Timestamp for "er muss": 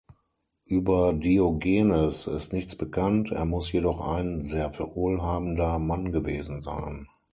3.31-3.71